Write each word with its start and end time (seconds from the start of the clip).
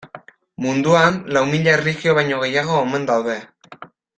Munduan 0.65 1.19
lau 1.37 1.43
mila 1.51 1.75
erlijio 1.79 2.17
baino 2.21 2.41
gehiago 2.45 2.81
omen 2.87 3.07
daude. 3.15 3.41